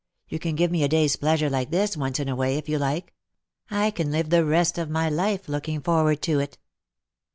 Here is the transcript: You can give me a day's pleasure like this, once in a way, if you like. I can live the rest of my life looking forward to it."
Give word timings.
You 0.27 0.39
can 0.39 0.55
give 0.55 0.71
me 0.71 0.83
a 0.83 0.87
day's 0.87 1.15
pleasure 1.15 1.47
like 1.47 1.69
this, 1.69 1.95
once 1.95 2.19
in 2.19 2.27
a 2.27 2.35
way, 2.35 2.57
if 2.57 2.67
you 2.67 2.79
like. 2.79 3.13
I 3.69 3.91
can 3.91 4.09
live 4.11 4.31
the 4.31 4.43
rest 4.43 4.79
of 4.79 4.89
my 4.89 5.09
life 5.11 5.47
looking 5.47 5.79
forward 5.79 6.23
to 6.23 6.39
it." 6.39 6.57